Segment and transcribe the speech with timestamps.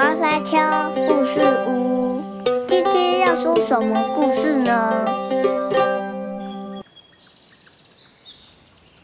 [0.00, 0.56] 花山丘
[0.94, 2.22] 故事屋，
[2.66, 5.04] 今天要说什么故事呢？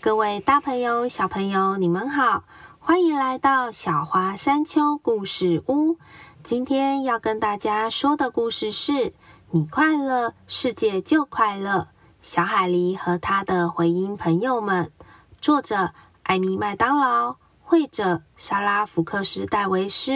[0.00, 2.44] 各位大朋友、小朋友，你们好，
[2.78, 5.98] 欢迎来到小花山丘故事屋。
[6.44, 9.12] 今天要跟大家说的故事是：
[9.50, 11.88] 你快乐，世界就快乐。
[12.22, 14.92] 小海狸和他的回音朋友们，
[15.40, 15.90] 作者
[16.22, 20.12] 艾米麦当劳，绘者莎拉福克斯戴维斯，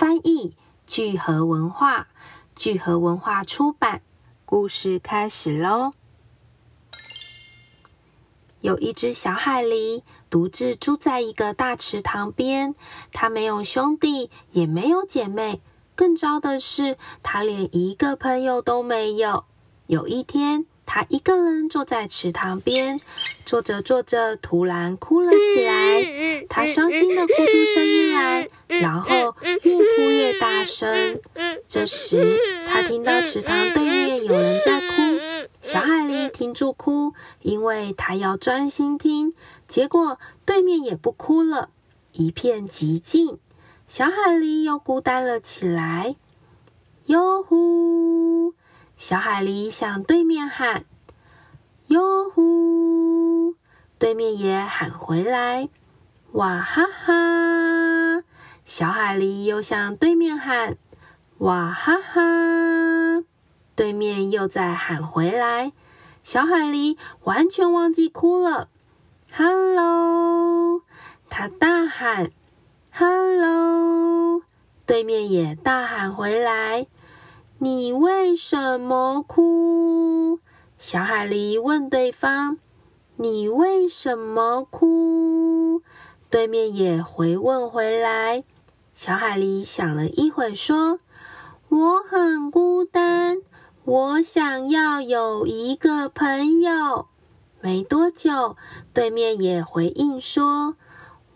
[0.00, 0.56] 翻译
[0.86, 2.08] 聚合文化，
[2.56, 4.00] 聚合文化出版。
[4.46, 5.92] 故事开始喽！
[8.62, 12.74] 有一只小海狸，独自住在一个大池塘边。
[13.12, 15.60] 它没有兄弟，也没有姐妹，
[15.94, 19.44] 更糟的是，它连一个朋友都没有。
[19.86, 22.98] 有一天，它一个人坐在池塘边，
[23.44, 26.46] 坐着坐着，突然哭了起来。
[26.48, 29.29] 它伤心的哭出声音来，然后
[30.64, 31.20] 声。
[31.68, 34.94] 这时，他听到池塘对面有人在哭。
[35.60, 37.12] 小海狸停住哭，
[37.42, 39.32] 因为他要专心听。
[39.68, 41.70] 结果，对面也不哭了，
[42.12, 43.38] 一片寂静。
[43.86, 46.16] 小海狸又孤单了起来。
[47.06, 48.54] 哟呼！
[48.96, 50.84] 小海狸向对面喊
[51.88, 53.54] ：“哟呼！”
[53.98, 55.68] 对面也喊回来
[56.32, 57.12] ：“哇哈哈！”
[58.72, 60.76] 小海狸又向对面喊
[61.38, 63.24] ：“哇哈哈！”
[63.74, 65.72] 对面又在喊回来。
[66.22, 68.68] 小海狸完全忘记哭了。
[69.32, 70.82] “Hello！”
[71.28, 72.30] 他大喊
[72.92, 74.42] ：“Hello！”
[74.86, 76.86] 对面也大喊回来。
[77.58, 80.38] 你为什么哭？
[80.78, 82.58] 小海狸问对方
[83.18, 85.82] ：“你为什么哭？”
[86.30, 88.44] 对面也回问回来。
[89.02, 91.00] 小海狸想了一会，说
[91.70, 93.38] ：“我很孤单，
[93.86, 97.06] 我想要有一个朋友。”
[97.62, 98.58] 没多久，
[98.92, 100.76] 对面也回应说：“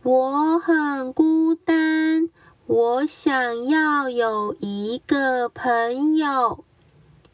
[0.05, 2.29] 我很孤单。”
[2.69, 6.67] 我想要有一个朋友。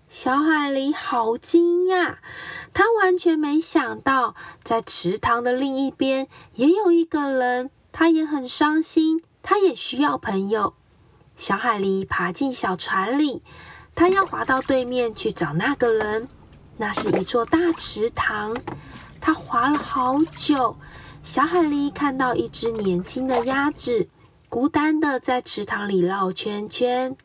[0.09, 2.19] 小海狸好惊讶，
[2.73, 10.75] 他完全没想到，在池塘的另一边也有一个人，他也很伤心，他也需要朋友。
[11.37, 13.43] 小海狸爬进小船里，
[13.97, 16.29] 他要滑到对面去找那个人。
[16.77, 18.57] 那是一座大池塘，
[19.21, 20.77] 他滑了好久。
[21.25, 24.09] 小海狸看到一只年轻的鸭子。
[24.49, 27.17] 孤单的在池塘里绕圈圈。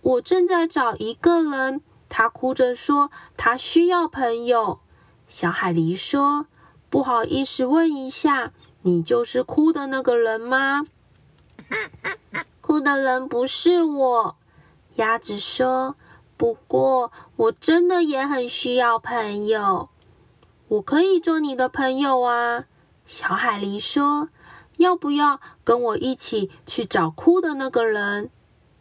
[0.00, 4.78] 我正在找一个人，他哭着说他需要朋友。
[5.26, 6.46] 小海狸说
[6.88, 10.86] ：“不好意思，问一下，你就是哭的那个人吗？”
[12.60, 14.36] 哭的人不是我。
[14.96, 15.96] 鸭子说
[16.36, 19.88] ：“不过我真的也很需要朋友。
[20.68, 22.64] 我可以做你的朋友啊。”
[23.06, 24.28] 小海狸说。
[24.78, 28.30] 要不要跟我一起去找哭的那个人？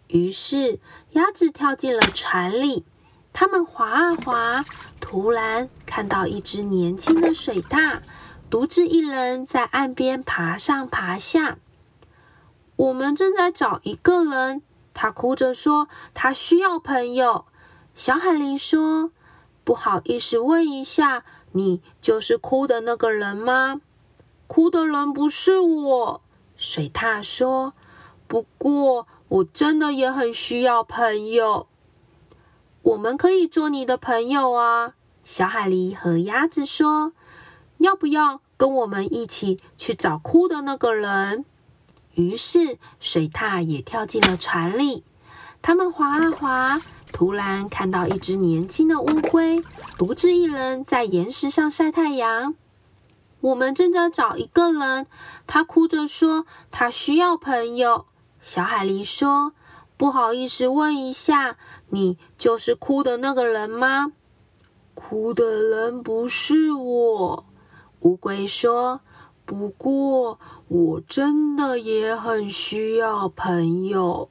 [0.07, 0.79] 于是
[1.11, 2.85] 鸭子跳进了船里，
[3.33, 4.65] 他们划啊划，
[4.99, 7.99] 突然看到一只年轻的水獭，
[8.49, 11.59] 独自一人在岸边爬上爬下。
[12.81, 17.45] 我们正在找一个人，他哭着说他需要朋友。
[17.93, 19.11] 小海狸说
[19.63, 23.81] ：“不好意思，问一下，你就是哭的那个人吗？”
[24.47, 26.21] 哭的人不是我，
[26.55, 27.73] 水獭说。
[28.27, 31.67] 不过我真的也很需要朋友。
[32.81, 37.13] 我们可以做你的朋友啊，小海狸和鸭子说。
[37.77, 41.45] 要不要跟我们一起去找哭的那个人？
[42.15, 45.03] 于是水獭也跳进了船里。
[45.61, 49.61] 他们划啊划，突然看到一只年轻的乌龟，
[49.97, 52.55] 独自一人在岩石上晒太阳。
[53.41, 55.07] 我们正在找一个人，
[55.47, 58.05] 他哭着说他需要朋友。
[58.39, 59.53] 小海狸说
[59.97, 61.57] ：“不好意思，问一下，
[61.89, 64.13] 你就是哭的那个人吗？”
[64.93, 67.45] 哭的人不是我，
[68.01, 69.01] 乌龟说。
[69.51, 70.39] 不过
[70.69, 74.29] 我真的也很需要朋友。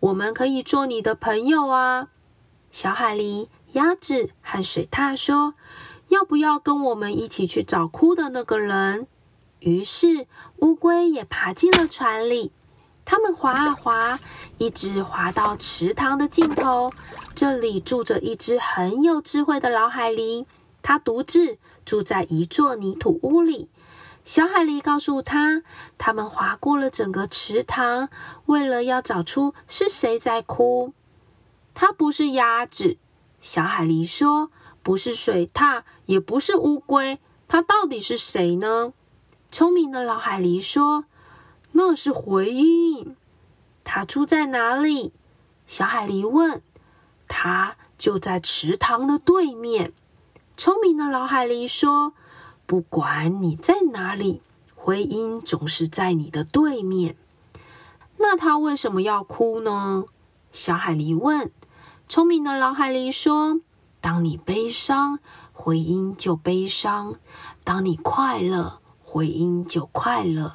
[0.00, 2.08] 我们可以做你的朋友啊！
[2.70, 5.52] 小海狸、鸭子和水獭说。
[6.08, 9.06] 要不要跟我们一起去找哭的那个人？
[9.60, 10.26] 于是
[10.60, 12.52] 乌龟也爬进了船里。
[13.04, 14.18] 他们划啊划，
[14.56, 16.90] 一直划到池塘的尽头。
[17.34, 20.46] 这里住着一只很有智慧的老海狸，
[20.80, 23.68] 它独自住在一座泥土屋里。
[24.24, 25.62] 小海狸告诉他，
[25.98, 28.08] 他们划过了整个池塘，
[28.46, 30.94] 为了要找出是谁在哭。
[31.74, 32.96] 它不是鸭子，
[33.40, 34.50] 小海狸说，
[34.82, 38.92] 不是水獭，也不是乌龟，它到底是谁呢？
[39.50, 41.04] 聪明的老海狸说
[41.72, 43.16] ：“那是回音。”
[43.84, 45.12] 它住在哪里？
[45.66, 46.62] 小海狸问。
[47.26, 49.92] 它就在池塘的对面。
[50.56, 52.14] 聪明的老海狸说
[52.66, 54.42] ：“不管你在哪里，
[54.74, 57.16] 回音总是在你的对面。”
[58.18, 60.04] 那他为什么要哭呢？
[60.52, 61.50] 小海狸问。
[62.08, 63.60] 聪明的老海狸说
[64.00, 65.18] ：“当你悲伤，
[65.52, 67.14] 回音就悲伤；
[67.64, 70.54] 当你快乐。”回音就快乐。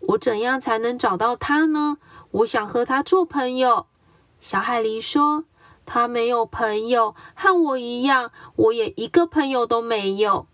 [0.00, 1.98] 我怎样才能找到他呢？
[2.30, 3.86] 我想和他做朋友。
[4.40, 5.44] 小海狸说
[5.84, 10.46] ：“他没有朋友，和我一样，我也一个朋友都没有。”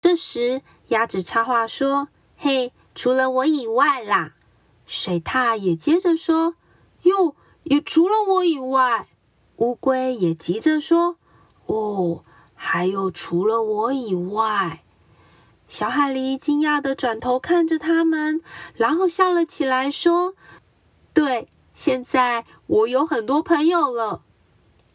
[0.00, 2.08] 这时，鸭子插话说
[2.38, 4.32] ：“嘿，除了我以外啦。”
[4.86, 6.54] 水獭也接着说
[7.04, 9.08] ：“哟，也除了我以外。”
[9.56, 11.16] 乌龟也急着说
[11.66, 12.24] ：“哦，
[12.54, 14.82] 还有除了我以外。”
[15.68, 18.42] 小海狸惊讶的转头看着他们，
[18.74, 20.34] 然后笑了起来，说
[21.12, 24.22] ：“对，现在我有很多朋友了。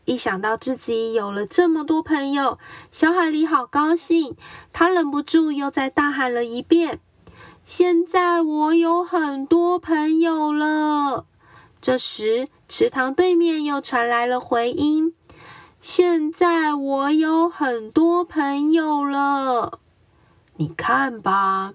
[0.06, 2.60] 一想到自己有了这么多朋友，
[2.92, 4.36] 小海狸好高兴。
[4.72, 7.00] 他忍不住又再大喊了一遍
[7.66, 11.26] ：‘现在我有很多朋友了！’
[11.82, 15.16] 这时，池塘对面又传来了回音
[15.82, 19.80] ：‘现在我有很多朋友了。’”
[20.58, 21.74] 你看吧，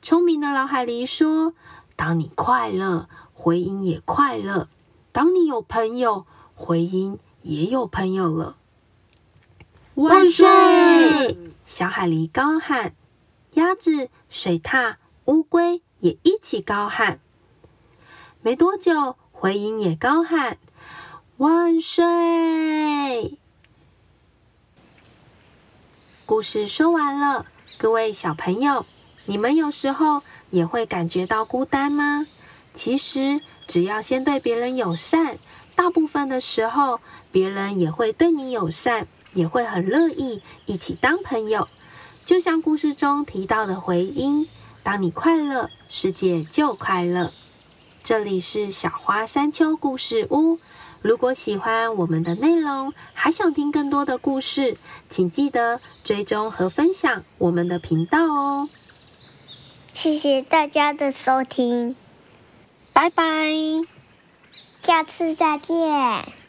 [0.00, 1.54] 聪明的老海狸说
[1.96, 4.68] ：“当你快乐，回音也快乐；
[5.10, 8.56] 当你有朋友，回音也有朋友了。”
[9.94, 10.46] 万岁！
[11.64, 12.94] 小海狸高喊，
[13.54, 17.20] 鸭子、水獭、乌龟也一起高喊。
[18.42, 20.58] 没多久，回音也高喊
[21.38, 23.38] ：“万岁！”
[26.26, 27.46] 故事说完了。
[27.78, 28.84] 各位小朋友，
[29.24, 32.26] 你们有时候也会感觉到孤单吗？
[32.74, 35.38] 其实，只要先对别人友善，
[35.76, 37.00] 大部分的时候，
[37.30, 41.68] 别人也会对你友善，也会很乐意一起当朋友。
[42.24, 44.48] 就像故事中提到的回音
[44.82, 47.32] ：“当你快乐，世界就快乐。”
[48.02, 50.58] 这里是小花山丘故事屋。
[51.02, 54.76] 如果喜欢我们的内容，还想听更多的故事，
[55.08, 58.68] 请记得追踪和分享我们的频道哦。
[59.92, 61.94] 谢谢大家的收听，
[62.92, 63.52] 拜拜，
[64.86, 66.45] 下次再见。